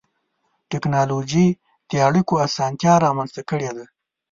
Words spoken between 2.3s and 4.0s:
اسانتیا رامنځته کړې ده.